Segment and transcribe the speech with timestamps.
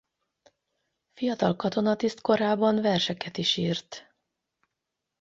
[1.13, 4.15] Fiatal katonatiszt korában verseket is írt.